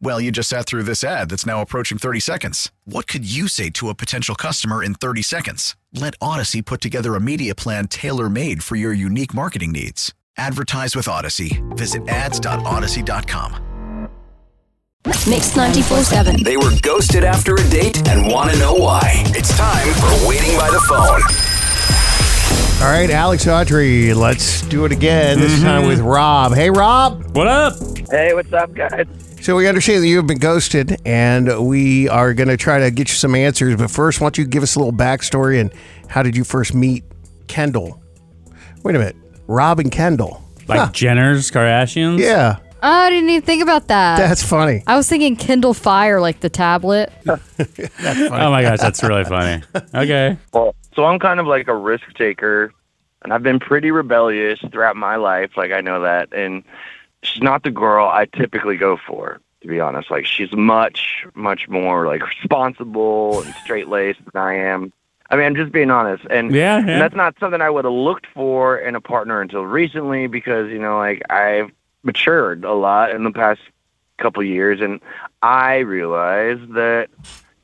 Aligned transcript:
Well, 0.00 0.20
you 0.20 0.30
just 0.30 0.48
sat 0.48 0.66
through 0.66 0.84
this 0.84 1.02
ad 1.02 1.30
that's 1.30 1.46
now 1.46 1.60
approaching 1.60 1.98
30 1.98 2.20
seconds. 2.20 2.70
What 2.84 3.06
could 3.06 3.30
you 3.30 3.48
say 3.48 3.70
to 3.70 3.88
a 3.88 3.94
potential 3.94 4.34
customer 4.34 4.82
in 4.82 4.94
30 4.94 5.22
seconds? 5.22 5.76
Let 5.92 6.14
Odyssey 6.20 6.62
put 6.62 6.80
together 6.80 7.14
a 7.14 7.20
media 7.20 7.54
plan 7.54 7.88
tailor 7.88 8.28
made 8.28 8.62
for 8.62 8.76
your 8.76 8.92
unique 8.92 9.34
marketing 9.34 9.72
needs. 9.72 10.12
Advertise 10.36 10.96
with 10.96 11.08
Odyssey. 11.08 11.62
Visit 11.70 12.08
ads.odyssey.com. 12.08 14.10
Mix 15.06 15.54
94 15.54 16.02
7. 16.02 16.42
They 16.42 16.56
were 16.56 16.72
ghosted 16.82 17.24
after 17.24 17.54
a 17.54 17.70
date 17.70 18.06
and 18.08 18.30
want 18.30 18.50
to 18.50 18.58
know 18.58 18.74
why. 18.74 19.22
It's 19.28 19.56
time 19.56 19.92
for 19.94 20.28
Waiting 20.28 20.58
by 20.58 20.70
the 20.70 20.80
Phone. 20.88 21.22
All 22.82 22.90
right, 22.90 23.10
Alex 23.10 23.46
Audrey, 23.46 24.12
let's 24.12 24.62
do 24.62 24.84
it 24.84 24.92
again. 24.92 25.40
This 25.40 25.54
mm-hmm. 25.54 25.64
time 25.64 25.86
with 25.86 26.00
Rob. 26.00 26.54
Hey, 26.54 26.68
Rob. 26.68 27.34
What 27.36 27.46
up? 27.46 27.74
Hey, 28.10 28.34
what's 28.34 28.52
up, 28.52 28.74
guys? 28.74 29.06
So 29.44 29.54
we 29.56 29.68
understand 29.68 30.02
that 30.02 30.08
you 30.08 30.16
have 30.16 30.26
been 30.26 30.38
ghosted, 30.38 30.96
and 31.04 31.66
we 31.68 32.08
are 32.08 32.32
going 32.32 32.48
to 32.48 32.56
try 32.56 32.78
to 32.80 32.90
get 32.90 33.10
you 33.10 33.14
some 33.14 33.34
answers. 33.34 33.76
But 33.76 33.90
first, 33.90 34.18
why 34.18 34.24
don't 34.26 34.38
you 34.38 34.46
give 34.46 34.62
us 34.62 34.74
a 34.74 34.78
little 34.78 34.90
backstory 34.94 35.60
and 35.60 35.70
how 36.08 36.22
did 36.22 36.34
you 36.34 36.44
first 36.44 36.74
meet 36.74 37.04
Kendall? 37.46 38.02
Wait 38.84 38.96
a 38.96 38.98
minute, 38.98 39.16
Rob 39.46 39.80
and 39.80 39.92
Kendall. 39.92 40.42
Like 40.66 40.78
Huh. 40.80 40.90
Jenner's 40.92 41.50
Kardashians? 41.50 42.20
Yeah, 42.20 42.56
Oh, 42.82 42.88
I 42.90 43.10
didn't 43.10 43.28
even 43.28 43.42
think 43.42 43.62
about 43.62 43.88
that. 43.88 44.16
that's 44.16 44.42
funny. 44.42 44.82
I 44.86 44.96
was 44.96 45.06
thinking 45.10 45.36
Kindle 45.36 45.74
Fire, 45.74 46.20
like 46.22 46.40
the 46.40 46.48
tablet. 46.48 47.12
Oh 47.26 48.50
my 48.50 48.62
gosh, 48.62 48.78
that's 48.80 49.02
really 49.02 49.24
funny. 49.24 49.62
Okay. 49.94 50.38
Well, 50.54 50.74
so 50.96 51.04
I'm 51.04 51.18
kind 51.18 51.38
of 51.38 51.46
like 51.46 51.68
a 51.68 51.74
risk 51.74 52.04
taker, 52.14 52.72
and 53.22 53.32
I've 53.32 53.42
been 53.42 53.58
pretty 53.60 53.90
rebellious 53.90 54.58
throughout 54.72 54.96
my 54.96 55.16
life. 55.16 55.50
Like 55.56 55.70
I 55.72 55.82
know 55.82 56.00
that, 56.00 56.32
and 56.32 56.62
she's 57.24 57.42
not 57.42 57.62
the 57.62 57.70
girl 57.70 58.08
I 58.08 58.26
typically 58.26 58.76
go 58.76 58.96
for. 58.96 59.40
To 59.62 59.68
be 59.68 59.80
honest, 59.80 60.10
like 60.10 60.26
she's 60.26 60.52
much, 60.52 61.24
much 61.34 61.68
more 61.68 62.06
like 62.06 62.22
responsible 62.26 63.40
and 63.40 63.54
straight 63.54 63.88
laced 63.88 64.20
than 64.32 64.42
I 64.42 64.56
am. 64.56 64.92
I 65.30 65.36
mean, 65.36 65.46
I'm 65.46 65.56
just 65.56 65.72
being 65.72 65.90
honest, 65.90 66.22
and 66.28 66.54
Yeah, 66.54 66.76
and 66.76 67.00
that's 67.00 67.14
not 67.14 67.34
something 67.40 67.62
I 67.62 67.70
would 67.70 67.86
have 67.86 67.94
looked 67.94 68.26
for 68.26 68.76
in 68.76 68.94
a 68.94 69.00
partner 69.00 69.40
until 69.40 69.64
recently 69.64 70.26
because 70.26 70.70
you 70.70 70.78
know, 70.78 70.98
like 70.98 71.22
I've 71.30 71.70
matured 72.02 72.64
a 72.64 72.74
lot 72.74 73.12
in 73.12 73.24
the 73.24 73.30
past 73.30 73.62
couple 74.18 74.42
years, 74.42 74.82
and 74.82 75.00
I 75.40 75.78
realized 75.78 76.74
that 76.74 77.08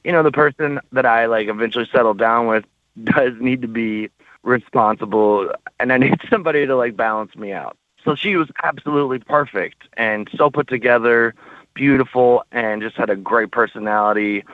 you 0.03 0.11
know 0.11 0.23
the 0.23 0.33
person 0.33 0.81
that 0.93 1.05
I 1.05 1.27
like 1.27 1.49
eventually 1.49 1.87
settle 1.93 2.15
down 2.15 2.47
with 2.47 2.65
does 3.05 3.35
need 3.41 3.61
to 3.61 3.69
be 3.69 4.09
responsible, 4.43 5.53
and 5.79 5.93
I 5.93 5.99
need 5.99 6.19
somebody 6.31 6.67
to 6.67 6.77
like 6.77 6.97
balance 6.97 7.37
me 7.37 7.53
out. 7.53 7.77
So 8.05 8.15
she 8.15 8.37
was 8.37 8.49
absolutely 8.63 9.19
perfect 9.19 9.85
and 9.97 10.29
so 10.37 10.51
put 10.51 10.69
together, 10.69 11.35
beautiful, 11.75 12.45
and 12.53 12.81
just 12.83 12.97
had 12.97 13.11
a 13.11 13.17
great 13.17 13.51
personality. 13.51 14.45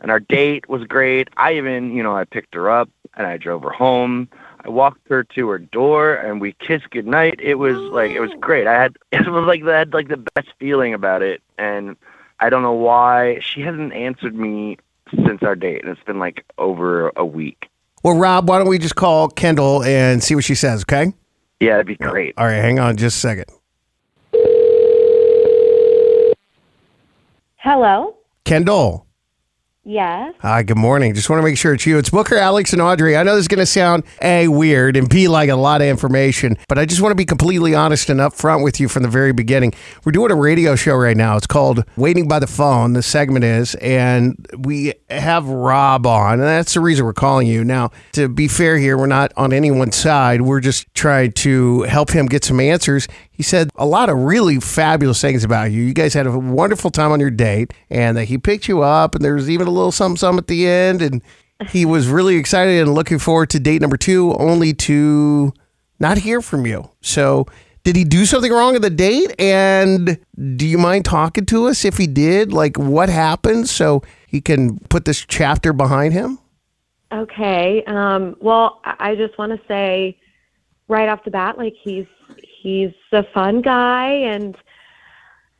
And 0.00 0.10
our 0.10 0.20
date 0.20 0.68
was 0.68 0.84
great. 0.84 1.28
I 1.36 1.54
even, 1.54 1.94
you 1.94 2.02
know, 2.02 2.16
I 2.16 2.24
picked 2.24 2.54
her 2.54 2.70
up 2.70 2.90
and 3.14 3.26
I 3.26 3.36
drove 3.36 3.62
her 3.62 3.70
home. 3.70 4.28
I 4.64 4.68
walked 4.68 5.08
her 5.08 5.22
to 5.22 5.48
her 5.48 5.58
door 5.58 6.14
and 6.14 6.40
we 6.40 6.52
kissed 6.54 6.90
goodnight. 6.90 7.40
It 7.40 7.54
was 7.54 7.76
like 7.76 8.10
it 8.10 8.20
was 8.20 8.32
oh. 8.34 8.38
great. 8.38 8.66
I 8.66 8.74
had 8.74 8.96
it 9.12 9.28
was 9.28 9.46
like 9.46 9.62
I 9.64 9.78
had 9.78 9.94
like 9.94 10.08
the 10.08 10.24
best 10.34 10.48
feeling 10.58 10.94
about 10.94 11.22
it. 11.22 11.42
And 11.58 11.96
I 12.40 12.50
don't 12.50 12.62
know 12.62 12.72
why 12.72 13.38
she 13.40 13.62
hasn't 13.62 13.92
answered 13.92 14.34
me 14.34 14.78
since 15.24 15.42
our 15.42 15.54
date, 15.54 15.82
and 15.82 15.90
it's 15.90 16.02
been 16.04 16.18
like 16.18 16.44
over 16.58 17.12
a 17.16 17.24
week. 17.24 17.68
Well, 18.02 18.16
Rob, 18.16 18.48
why 18.48 18.58
don't 18.58 18.68
we 18.68 18.78
just 18.78 18.96
call 18.96 19.28
Kendall 19.28 19.82
and 19.82 20.22
see 20.22 20.34
what 20.34 20.44
she 20.44 20.54
says, 20.54 20.82
okay? 20.82 21.12
Yeah, 21.60 21.74
it'd 21.74 21.86
be 21.86 21.96
great. 21.96 22.34
All 22.36 22.46
right, 22.46 22.56
hang 22.56 22.78
on 22.78 22.96
just 22.96 23.16
a 23.16 23.20
second. 23.20 23.46
Hello. 27.56 28.16
Kendall. 28.44 29.05
Yes. 29.88 30.34
Hi, 30.40 30.64
good 30.64 30.76
morning. 30.76 31.14
Just 31.14 31.30
want 31.30 31.38
to 31.38 31.44
make 31.44 31.56
sure 31.56 31.72
it's 31.72 31.86
you. 31.86 31.96
It's 31.96 32.10
Booker, 32.10 32.34
Alex, 32.34 32.72
and 32.72 32.82
Audrey. 32.82 33.16
I 33.16 33.22
know 33.22 33.36
this 33.36 33.42
is 33.42 33.48
going 33.48 33.60
to 33.60 33.66
sound 33.66 34.02
A, 34.20 34.48
weird, 34.48 34.96
and 34.96 35.08
B, 35.08 35.28
like 35.28 35.48
a 35.48 35.54
lot 35.54 35.80
of 35.80 35.86
information, 35.86 36.58
but 36.68 36.76
I 36.76 36.86
just 36.86 37.00
want 37.00 37.12
to 37.12 37.14
be 37.14 37.24
completely 37.24 37.72
honest 37.72 38.10
and 38.10 38.18
upfront 38.18 38.64
with 38.64 38.80
you 38.80 38.88
from 38.88 39.04
the 39.04 39.08
very 39.08 39.32
beginning. 39.32 39.72
We're 40.04 40.10
doing 40.10 40.32
a 40.32 40.34
radio 40.34 40.74
show 40.74 40.96
right 40.96 41.16
now. 41.16 41.36
It's 41.36 41.46
called 41.46 41.84
Waiting 41.96 42.26
by 42.26 42.40
the 42.40 42.48
Phone, 42.48 42.94
the 42.94 43.02
segment 43.02 43.44
is, 43.44 43.76
and 43.76 44.44
we 44.58 44.92
have 45.08 45.46
Rob 45.46 46.04
on, 46.04 46.40
and 46.40 46.42
that's 46.42 46.74
the 46.74 46.80
reason 46.80 47.04
we're 47.04 47.12
calling 47.12 47.46
you. 47.46 47.62
Now, 47.62 47.92
to 48.14 48.28
be 48.28 48.48
fair 48.48 48.78
here, 48.78 48.98
we're 48.98 49.06
not 49.06 49.32
on 49.36 49.52
anyone's 49.52 49.94
side. 49.94 50.42
We're 50.42 50.58
just 50.58 50.92
trying 50.94 51.30
to 51.34 51.82
help 51.82 52.10
him 52.10 52.26
get 52.26 52.44
some 52.44 52.58
answers. 52.58 53.06
He 53.36 53.42
said 53.42 53.70
a 53.76 53.84
lot 53.84 54.08
of 54.08 54.18
really 54.18 54.60
fabulous 54.60 55.20
things 55.20 55.44
about 55.44 55.70
you. 55.70 55.82
You 55.82 55.92
guys 55.92 56.14
had 56.14 56.26
a 56.26 56.38
wonderful 56.38 56.90
time 56.90 57.12
on 57.12 57.20
your 57.20 57.30
date, 57.30 57.74
and 57.90 58.16
that 58.16 58.24
he 58.24 58.38
picked 58.38 58.66
you 58.66 58.82
up, 58.82 59.14
and 59.14 59.22
there 59.24 59.34
was 59.34 59.50
even 59.50 59.66
a 59.66 59.70
little 59.70 59.92
something, 59.92 60.16
something 60.16 60.38
at 60.38 60.46
the 60.46 60.66
end, 60.66 61.02
and 61.02 61.22
he 61.68 61.84
was 61.84 62.08
really 62.08 62.36
excited 62.36 62.80
and 62.80 62.94
looking 62.94 63.18
forward 63.18 63.50
to 63.50 63.60
date 63.60 63.80
number 63.82 63.96
two, 63.96 64.34
only 64.34 64.72
to 64.74 65.52
not 66.00 66.18
hear 66.18 66.40
from 66.40 66.66
you. 66.66 66.90
So, 67.02 67.46
did 67.84 67.94
he 67.94 68.04
do 68.04 68.24
something 68.24 68.52
wrong 68.52 68.74
at 68.74 68.82
the 68.82 68.90
date? 68.90 69.38
And 69.38 70.18
do 70.56 70.66
you 70.66 70.78
mind 70.78 71.04
talking 71.04 71.46
to 71.46 71.68
us 71.68 71.84
if 71.84 71.98
he 71.98 72.06
did? 72.06 72.52
Like, 72.52 72.78
what 72.78 73.08
happened 73.08 73.68
so 73.68 74.02
he 74.26 74.40
can 74.40 74.78
put 74.88 75.04
this 75.04 75.24
chapter 75.24 75.72
behind 75.72 76.12
him? 76.12 76.38
Okay. 77.12 77.84
Um, 77.86 78.36
well, 78.40 78.80
I 78.84 79.10
I 79.10 79.14
just 79.14 79.38
want 79.38 79.52
to 79.52 79.60
say 79.68 80.18
right 80.88 81.08
off 81.08 81.24
the 81.24 81.30
bat, 81.30 81.58
like 81.58 81.74
he's 81.80 82.06
he's 82.66 82.92
a 83.12 83.22
fun 83.32 83.62
guy, 83.62 84.08
and 84.08 84.56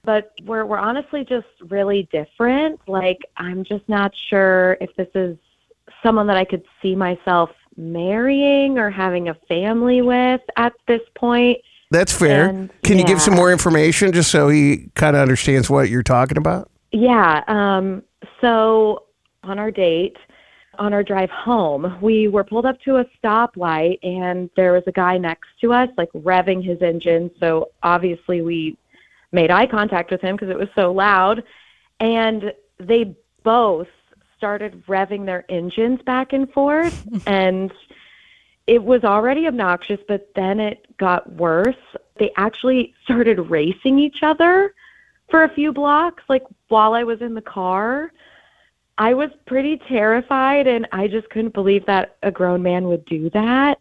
but 0.04 0.32
we're 0.44 0.66
we're 0.66 0.78
honestly 0.78 1.24
just 1.24 1.46
really 1.68 2.08
different. 2.10 2.80
Like 2.88 3.18
I'm 3.36 3.62
just 3.62 3.88
not 3.88 4.12
sure 4.28 4.76
if 4.80 4.94
this 4.96 5.08
is 5.14 5.36
someone 6.02 6.26
that 6.26 6.36
I 6.36 6.44
could 6.44 6.64
see 6.82 6.96
myself 6.96 7.50
marrying 7.76 8.78
or 8.78 8.90
having 8.90 9.28
a 9.28 9.34
family 9.48 10.02
with 10.02 10.40
at 10.56 10.72
this 10.88 11.02
point. 11.14 11.58
That's 11.92 12.12
fair. 12.12 12.48
And, 12.48 12.82
Can 12.82 12.98
you 12.98 13.04
give 13.04 13.22
some 13.22 13.34
more 13.34 13.52
information 13.52 14.10
just 14.10 14.32
so 14.32 14.48
he 14.48 14.90
kind 14.96 15.14
of 15.14 15.22
understands 15.22 15.70
what 15.70 15.88
you're 15.88 16.02
talking 16.02 16.36
about? 16.36 16.68
Yeah. 16.90 17.44
Um, 17.46 18.02
so 18.40 19.04
on 19.44 19.60
our 19.60 19.70
date, 19.70 20.16
on 20.78 20.92
our 20.92 21.02
drive 21.02 21.30
home, 21.30 21.98
we 22.00 22.28
were 22.28 22.44
pulled 22.44 22.66
up 22.66 22.80
to 22.82 22.96
a 22.96 23.04
stoplight 23.22 23.98
and 24.02 24.50
there 24.56 24.72
was 24.72 24.82
a 24.86 24.92
guy 24.92 25.18
next 25.18 25.48
to 25.60 25.72
us, 25.72 25.88
like 25.96 26.10
revving 26.12 26.64
his 26.64 26.82
engine. 26.82 27.30
So 27.40 27.70
obviously 27.82 28.42
we 28.42 28.76
made 29.32 29.50
eye 29.50 29.66
contact 29.66 30.10
with 30.10 30.20
him 30.20 30.36
because 30.36 30.50
it 30.50 30.58
was 30.58 30.68
so 30.74 30.92
loud. 30.92 31.42
And 32.00 32.52
they 32.78 33.16
both 33.42 33.88
started 34.36 34.84
revving 34.86 35.24
their 35.26 35.44
engines 35.48 36.00
back 36.02 36.32
and 36.32 36.52
forth. 36.52 37.06
and 37.26 37.72
it 38.66 38.82
was 38.82 39.04
already 39.04 39.46
obnoxious, 39.46 40.00
but 40.08 40.30
then 40.34 40.60
it 40.60 40.96
got 40.96 41.32
worse. 41.32 41.76
They 42.18 42.32
actually 42.36 42.94
started 43.04 43.38
racing 43.38 43.98
each 43.98 44.22
other 44.22 44.74
for 45.30 45.44
a 45.44 45.54
few 45.54 45.72
blocks, 45.72 46.22
like 46.28 46.44
while 46.68 46.94
I 46.94 47.04
was 47.04 47.20
in 47.20 47.34
the 47.34 47.42
car. 47.42 48.12
I 48.98 49.14
was 49.14 49.30
pretty 49.46 49.78
terrified, 49.88 50.66
and 50.66 50.86
I 50.92 51.06
just 51.06 51.28
couldn't 51.30 51.52
believe 51.52 51.84
that 51.86 52.16
a 52.22 52.30
grown 52.30 52.62
man 52.62 52.88
would 52.88 53.04
do 53.04 53.28
that. 53.30 53.78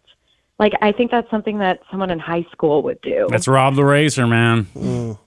Like, 0.60 0.74
I 0.82 0.92
think 0.92 1.12
that's 1.12 1.30
something 1.30 1.60
that 1.60 1.80
someone 1.90 2.10
in 2.10 2.20
high 2.20 2.46
school 2.52 2.82
would 2.84 3.00
do. 3.02 3.28
That's 3.30 3.48
Rob 3.48 3.76
the 3.76 3.86
Racer, 3.86 4.28
man. 4.28 4.66
Mm. 4.76 5.20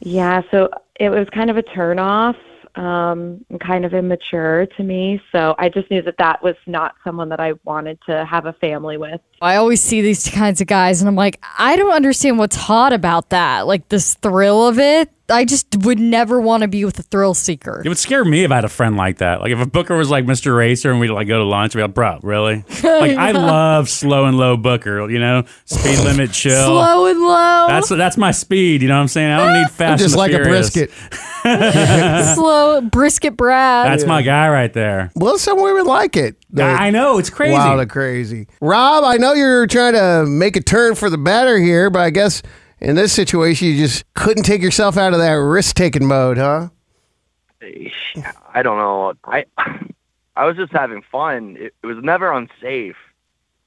Yeah, 0.00 0.42
so 0.50 0.68
it 0.98 1.10
was 1.10 1.28
kind 1.32 1.50
of 1.50 1.56
a 1.56 1.62
turn 1.62 1.98
off. 1.98 2.36
Um, 2.74 3.44
and 3.50 3.60
kind 3.60 3.84
of 3.84 3.92
immature 3.92 4.66
to 4.76 4.82
me. 4.82 5.20
So 5.30 5.54
I 5.58 5.68
just 5.68 5.90
knew 5.90 6.02
that 6.02 6.16
that 6.18 6.42
was 6.42 6.54
not 6.66 6.94
someone 7.04 7.28
that 7.28 7.40
I 7.40 7.52
wanted 7.64 7.98
to 8.06 8.24
have 8.24 8.46
a 8.46 8.52
family 8.54 8.96
with. 8.96 9.20
I 9.40 9.56
always 9.56 9.82
see 9.82 10.00
these 10.00 10.28
kinds 10.28 10.60
of 10.60 10.66
guys 10.66 11.02
and 11.02 11.08
I'm 11.08 11.16
like, 11.16 11.42
I 11.58 11.76
don't 11.76 11.92
understand 11.92 12.38
what's 12.38 12.56
hot 12.56 12.92
about 12.92 13.30
that. 13.30 13.66
Like 13.66 13.88
this 13.88 14.14
thrill 14.14 14.66
of 14.66 14.78
it. 14.78 15.10
I 15.28 15.44
just 15.44 15.66
would 15.84 15.98
never 15.98 16.40
want 16.40 16.62
to 16.62 16.68
be 16.68 16.84
with 16.84 16.98
a 16.98 17.02
thrill 17.02 17.32
seeker. 17.32 17.80
It 17.84 17.88
would 17.88 17.98
scare 17.98 18.24
me 18.24 18.44
if 18.44 18.50
I 18.50 18.56
had 18.56 18.64
a 18.64 18.68
friend 18.68 18.96
like 18.96 19.18
that. 19.18 19.40
Like 19.40 19.50
if 19.50 19.60
a 19.60 19.66
booker 19.66 19.96
was 19.96 20.10
like 20.10 20.26
Mr. 20.26 20.54
Racer 20.56 20.90
and 20.90 21.00
we'd 21.00 21.08
like 21.10 21.26
go 21.26 21.38
to 21.38 21.44
lunch, 21.44 21.74
I'd 21.74 21.78
be 21.78 21.82
like, 21.82 21.94
bro, 21.94 22.20
really? 22.22 22.64
Like 22.82 23.16
I 23.16 23.32
love 23.32 23.88
slow 23.88 24.26
and 24.26 24.36
low 24.36 24.56
booker, 24.56 25.10
you 25.10 25.18
know, 25.18 25.44
speed 25.64 25.98
limit 26.04 26.32
chill. 26.32 26.66
Slow 26.66 27.06
and 27.06 27.20
low. 27.20 27.66
That's 27.68 27.88
that's 27.88 28.16
my 28.16 28.30
speed. 28.30 28.82
You 28.82 28.88
know 28.88 28.96
what 28.96 29.02
I'm 29.02 29.08
saying? 29.08 29.32
I 29.32 29.44
don't 29.44 29.52
need 29.62 29.70
fast. 29.70 30.02
Just 30.02 30.14
and 30.14 30.18
like 30.18 30.32
a 30.32 30.38
brisket. 30.38 30.90
Slow 32.34 32.80
brisket 32.80 33.36
Brad. 33.36 33.86
That's 33.86 34.04
my 34.04 34.22
guy 34.22 34.48
right 34.48 34.72
there. 34.72 35.10
Well, 35.16 35.38
some 35.38 35.60
women 35.60 35.86
like 35.86 36.16
it. 36.16 36.36
I 36.56 36.88
I 36.88 36.90
know 36.90 37.18
it's 37.18 37.30
crazy. 37.30 37.54
Wild 37.54 37.80
and 37.80 37.90
crazy. 37.90 38.46
Rob, 38.60 39.04
I 39.04 39.16
know 39.16 39.32
you're 39.32 39.66
trying 39.66 39.94
to 39.94 40.24
make 40.26 40.56
a 40.56 40.60
turn 40.60 40.94
for 40.94 41.10
the 41.10 41.18
better 41.18 41.58
here, 41.58 41.90
but 41.90 42.00
I 42.00 42.10
guess 42.10 42.42
in 42.80 42.96
this 42.96 43.12
situation, 43.12 43.68
you 43.68 43.76
just 43.76 44.04
couldn't 44.14 44.44
take 44.44 44.62
yourself 44.62 44.96
out 44.96 45.12
of 45.12 45.18
that 45.20 45.32
risk 45.32 45.76
taking 45.76 46.06
mode, 46.06 46.38
huh? 46.38 46.68
I 48.54 48.62
don't 48.62 48.78
know. 48.78 49.14
I 49.24 49.46
I 50.36 50.46
was 50.46 50.56
just 50.56 50.72
having 50.72 51.02
fun. 51.02 51.56
It, 51.58 51.74
it 51.82 51.86
was 51.86 51.98
never 52.02 52.32
unsafe. 52.32 52.96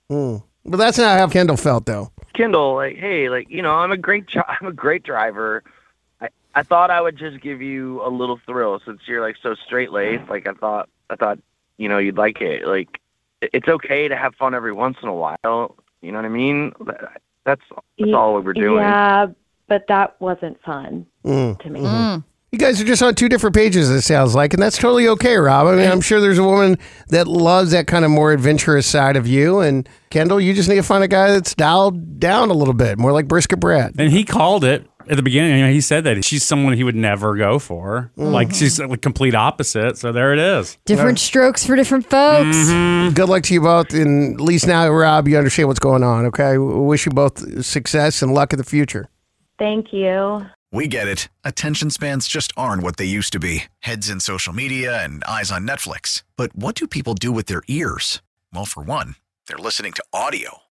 Hmm. 0.10 0.38
But 0.66 0.78
that's 0.78 0.98
not 0.98 1.20
how 1.20 1.28
Kendall 1.28 1.58
felt, 1.58 1.86
though. 1.86 2.12
Kendall, 2.34 2.76
like, 2.76 2.98
hey, 2.98 3.30
like, 3.30 3.50
you 3.50 3.62
know, 3.62 3.72
I'm 3.72 3.92
a 3.92 3.98
great, 3.98 4.26
I'm 4.62 4.68
a 4.68 4.74
great 4.74 5.04
driver. 5.04 5.64
I, 6.56 6.60
I 6.60 6.64
thought 6.64 6.90
I 6.92 7.02
would 7.02 7.18
just 7.18 7.42
give 7.42 7.62
you 7.62 8.02
a 8.06 8.10
little 8.10 8.40
thrill 8.46 8.80
since 8.86 9.02
you're 9.06 9.22
like 9.22 9.36
so 9.42 9.56
straight 9.66 9.92
laced. 9.92 10.24
Mm. 10.26 10.30
Like, 10.30 10.48
I 10.48 10.54
thought, 10.54 10.90
I 11.10 11.16
thought, 11.16 11.40
you 11.78 11.90
know, 11.90 11.98
you'd 11.98 12.18
like 12.18 12.42
it. 12.42 12.66
Like, 12.68 13.00
it's 13.42 13.68
okay 13.68 14.08
to 14.08 14.16
have 14.16 14.34
fun 14.36 14.54
every 14.56 14.72
once 14.74 14.98
in 15.04 15.10
a 15.10 15.14
while. 15.14 15.76
You 16.02 16.12
know 16.12 16.18
what 16.20 16.26
I 16.26 16.30
mean? 16.30 16.72
That- 16.86 17.22
That's 17.46 17.62
that's 18.00 18.12
all 18.14 18.34
we 18.36 18.42
were 18.42 18.54
doing. 18.54 18.80
Yeah, 18.82 19.28
but 19.68 19.86
that 19.88 20.16
wasn't 20.20 20.60
fun 20.64 21.06
Mm. 21.24 21.60
to 21.60 21.70
me. 21.70 21.82
Mm-hmm. 21.82 21.88
Mm. 22.20 22.24
You 22.52 22.58
guys 22.60 22.80
are 22.82 22.86
just 22.86 23.04
on 23.04 23.14
two 23.16 23.28
different 23.28 23.54
pages, 23.56 23.90
it 23.90 24.02
sounds 24.02 24.34
like, 24.34 24.54
and 24.54 24.64
that's 24.64 24.78
totally 24.78 25.08
okay, 25.10 25.36
Rob. 25.36 25.68
I 25.68 25.76
mean, 25.76 25.92
I'm 25.92 26.00
sure 26.02 26.22
there's 26.22 26.38
a 26.40 26.44
woman 26.44 26.78
that 27.10 27.28
loves 27.28 27.72
that 27.72 27.86
kind 27.86 28.06
of 28.06 28.12
more 28.12 28.32
adventurous 28.32 28.88
side 28.88 29.18
of 29.18 29.28
you. 29.28 29.60
And 29.60 29.88
Kendall, 30.10 30.40
you 30.40 30.54
just 30.54 30.70
need 30.70 30.76
to 30.78 30.84
find 30.84 31.04
a 31.04 31.08
guy 31.10 31.32
that's 31.32 31.54
dialed 31.54 32.18
down 32.20 32.50
a 32.50 32.54
little 32.54 32.74
bit, 32.74 32.98
more 32.98 33.12
like 33.12 33.28
Brisket 33.28 33.60
Brad. 33.60 33.94
And 34.00 34.10
he 34.10 34.24
called 34.24 34.64
it 34.64 34.88
at 35.10 35.16
the 35.18 35.24
beginning. 35.24 35.60
You 35.60 35.66
know, 35.66 35.72
he 35.72 35.82
said 35.82 36.04
that 36.06 36.24
she's 36.26 36.44
someone 36.44 36.74
he 36.74 36.84
would 36.84 36.96
never 36.96 37.36
go 37.36 37.60
for. 37.60 38.12
Mm-hmm. 38.18 38.32
Like 38.32 38.54
she's 38.54 38.78
the 38.78 38.98
complete 38.98 39.36
opposite. 39.36 39.98
So 39.98 40.12
there 40.12 40.34
it 40.34 40.40
is. 40.40 40.78
Different 40.86 41.20
strokes 41.20 41.66
for 41.66 41.76
different 41.76 42.10
folks. 42.10 42.58
Mm-hmm. 42.58 43.14
Good 43.14 43.30
luck 43.30 43.44
to 43.44 43.54
you 43.54 43.62
both. 43.62 43.94
And 43.94 44.36
at 44.36 44.42
least 44.42 44.68
now, 44.68 44.90
Rob, 44.90 45.28
you 45.28 45.38
understand 45.38 45.68
what's 45.68 45.80
going 45.80 46.04
on, 46.04 46.26
okay? 46.28 46.58
We 46.58 46.74
wish 46.82 47.06
you 47.06 47.12
both 47.12 47.66
success 47.66 48.22
and 48.22 48.34
luck 48.34 48.54
in 48.54 48.58
the 48.58 48.66
future. 48.66 49.10
Thank 49.58 49.94
you. 49.94 50.46
We 50.72 50.88
get 50.88 51.08
it. 51.08 51.30
Attention 51.46 51.90
spans 51.90 52.28
just 52.28 52.52
aren't 52.58 52.84
what 52.84 52.98
they 52.98 53.06
used 53.06 53.32
to 53.34 53.40
be 53.40 53.66
heads 53.80 54.10
in 54.10 54.20
social 54.20 54.52
media 54.52 55.04
and 55.04 55.24
eyes 55.24 55.52
on 55.52 55.66
Netflix. 55.66 56.24
But 56.36 56.54
what 56.54 56.76
do 56.76 56.88
people 56.88 57.14
do 57.14 57.32
with 57.32 57.46
their 57.46 57.64
ears? 57.68 58.22
Well, 58.54 58.66
for 58.66 58.84
one, 58.84 59.16
they're 59.48 59.58
listening 59.58 59.94
to 59.94 60.04
audio. 60.12 60.58